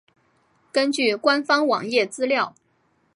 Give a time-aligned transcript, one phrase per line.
[0.71, 2.55] 根据官方网页资料。